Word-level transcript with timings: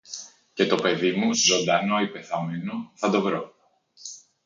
Και 0.53 0.65
το 0.67 0.75
παιδί 0.75 1.11
μου, 1.11 1.33
ζωντανό 1.35 1.99
ή 1.99 2.07
πεθαμένο, 2.07 2.91
θα 2.93 3.09
το 3.09 3.21
βρω. 3.21 3.53